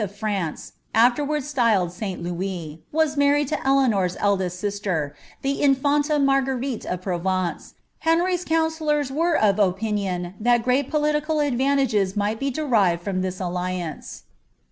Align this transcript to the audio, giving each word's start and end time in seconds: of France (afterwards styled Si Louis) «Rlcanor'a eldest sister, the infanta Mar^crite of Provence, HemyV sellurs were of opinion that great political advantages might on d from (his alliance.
of 0.03 0.15
France 0.17 0.71
(afterwards 0.95 1.47
styled 1.47 1.91
Si 1.91 2.15
Louis) 2.15 2.81
«Rlcanor'a 2.91 4.17
eldest 4.19 4.59
sister, 4.59 5.15
the 5.43 5.61
infanta 5.61 6.13
Mar^crite 6.15 6.87
of 6.87 7.03
Provence, 7.03 7.75
HemyV 8.03 8.71
sellurs 8.71 9.11
were 9.11 9.37
of 9.37 9.59
opinion 9.59 10.33
that 10.39 10.63
great 10.63 10.89
political 10.89 11.39
advantages 11.39 12.17
might 12.17 12.41
on 12.57 12.95
d 12.95 12.97
from 12.97 13.21
(his 13.21 13.39
alliance. 13.39 14.23